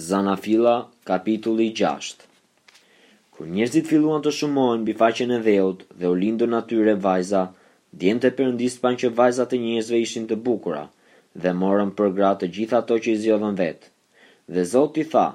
[0.00, 0.76] Zanafila,
[1.08, 2.16] kapitulli 6
[3.36, 7.42] Kër njerëzit filluan të shumohen bi faqen e dheut dhe u lindu natyre vajza,
[8.00, 10.86] djem të përëndis pan që vajzat e njerëzve ishin të bukura
[11.44, 13.90] dhe morën për gratë të gjitha ato që i zjodhën vetë.
[14.54, 15.26] Dhe Zotë i tha,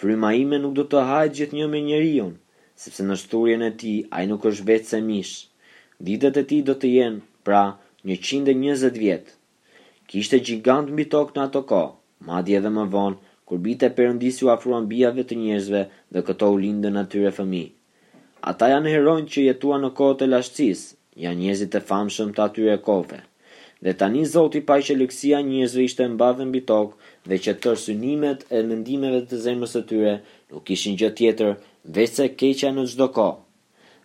[0.00, 2.34] fryma ime nuk do të hajtë gjithë një me njerion,
[2.82, 5.42] sepse në shturjen e ti i nuk është vetë se mishë.
[6.06, 7.62] Ditët e ti do të jenë, pra,
[8.10, 9.38] 120 vjetë.
[10.10, 11.84] Kishte gjigant mbi tokë në ato ko,
[12.26, 13.20] madje edhe më vonë,
[13.52, 15.80] kur bita e Perëndis u afruan bijave të njerëzve
[16.16, 17.68] dhe këto u lindën atyre fëmijë.
[18.52, 20.86] Ata janë heronjtë që jetuan në kohët e lashtësisë,
[21.24, 23.18] janë njëzit e famshëm të atyre kohëve.
[23.84, 26.96] Dhe tani Zoti pa që lëksia njerëzve ishte mbathën mbi tokë
[27.28, 30.14] dhe që tërë synimet e mendimeve të zemrës së tyre
[30.50, 31.52] nuk ishin gjë tjetër
[31.94, 33.40] dhe se keqja në çdo kohë.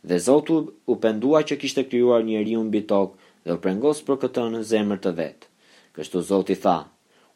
[0.07, 0.59] Dhe Zoti
[0.91, 3.15] u pendua që kishte krijuar njeriu mbi tokë
[3.47, 5.39] dhe u prengos për këtë në zemër të vet.
[5.95, 6.77] Kështu Zoti tha: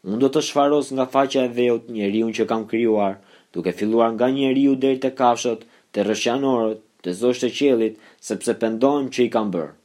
[0.10, 3.16] Unë do të shfaros nga faqa e veut njeriu që kam kryuar,
[3.54, 5.62] duke filluar nga njeriu deri te kafshët,
[5.94, 8.00] të rëshanorët, të zoshtë të qelit,
[8.30, 9.76] sepse pendojmë që i kam bërë.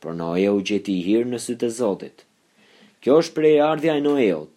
[0.00, 2.22] Por Noe u gjeti i hirë në sytë të zotit.
[3.02, 4.52] Kjo është prej ardhja e Noeut.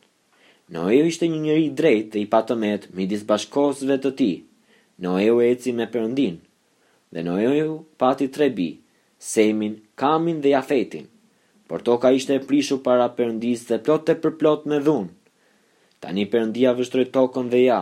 [0.76, 4.32] Noe u ishte një njëri drejt dhe i patëmet midis bashkosve të ti.
[5.06, 6.38] Noe u eci me përëndin.
[7.14, 8.70] Dhe Noe u pati tre bi,
[9.32, 11.08] Semin, Kamin dhe Jafetin
[11.70, 15.06] por toka ishte e prishur para përëndis dhe plot të përplot me dhun.
[16.04, 17.80] Tani përëndia vështroj tokën dhe ja,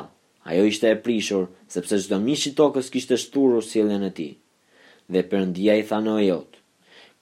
[0.49, 4.27] ajo ishte e prishur, sepse qdo mishi tokës kishte shturur sielën e ti.
[5.11, 6.59] Dhe përëndia i tha në ojot,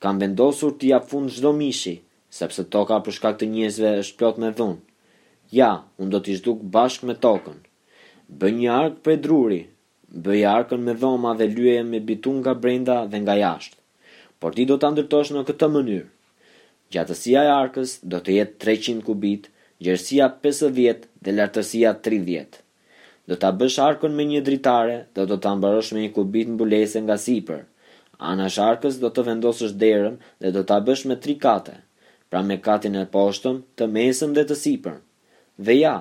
[0.02, 1.96] kam vendosur t'i ja fund qdo mishi,
[2.38, 4.76] sepse toka përshka këtë njëzve është plot me dhun.
[5.60, 5.70] Ja,
[6.02, 7.62] unë do t'i shduk bashk me tokën.
[8.42, 9.62] Bë një arkë për druri,
[10.26, 13.78] bëj arkën me dhoma dhe lyeje me bitun nga brenda dhe nga jashtë.
[14.42, 16.10] Por ti do t'a ndërtosh në këtë mënyrë.
[16.96, 19.48] Gjatësia e arkës do të jetë 300 kubit,
[19.84, 22.60] gjërësia 50 dhe lartësia 30.
[23.32, 26.56] Do të bësh arkën me një dritare dhe do të ambarosh me një kubit në
[26.62, 27.66] bulese nga sipër.
[28.32, 30.16] Ana sharkës do të vendosësh derën
[30.46, 31.74] dhe do të bësh me tri kate,
[32.31, 34.96] pra me katin e poshtëm të mesëm dhe të sipër.
[35.68, 35.96] Dhe ja,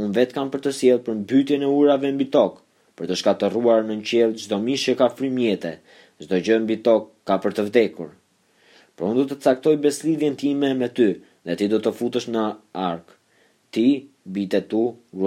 [0.00, 2.56] unë vetë kam për të sjelë për në bytje në urave në bitok,
[2.98, 5.72] për të shkatërruar në në qelë gjdo mishë e ka frimjete,
[6.20, 8.10] gjdo gjë në bitok ka për të vdekur
[8.96, 11.08] por unë du të caktoj beslidhjen time me ty,
[11.46, 12.44] dhe ti do të futësh në
[12.86, 13.14] ark.
[13.74, 13.84] Ti,
[14.34, 14.82] bite tu,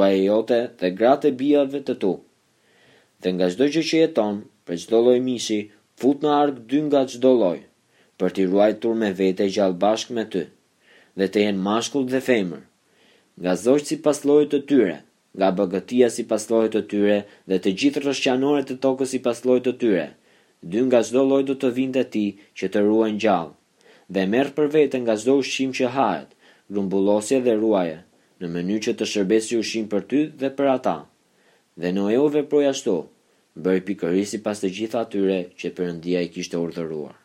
[0.07, 2.11] e jote dhe gratë e bijave të tu.
[3.21, 5.59] Dhe nga çdo gjë që jeton, për çdo lloj mishi,
[5.99, 7.59] fut në ark dy nga çdo lloj,
[8.19, 10.43] për t'i ruajtur me vete gjallë bashkë me ty,
[11.17, 12.61] dhe të jenë mashkull dhe femër.
[13.41, 14.97] Nga zogjt sipas llojit të tyre,
[15.37, 17.17] nga bëgëtia sipas llojit të tyre
[17.49, 20.05] dhe të gjithë rëshqanore e tokës sipas llojit të tyre
[20.71, 22.25] dy nga çdo lloj do të te ti
[22.57, 23.55] që të ruajnë gjallë.
[24.13, 26.29] Dhe merr për vete nga çdo ushqim që hahet,
[26.71, 27.97] grumbullosje dhe ruaje,
[28.39, 30.97] në mënyrë që të shërbesë ushqim për ty dhe për ata.
[31.81, 32.95] Dhe në u veproi ashtu,
[33.63, 37.24] bëri pikërisht sipas të gjitha atyre që Perëndia i kishte urdhëruar.